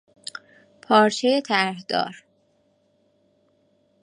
پارچهی 0.81 1.41
طرح 1.41 1.77
دار 1.89 2.23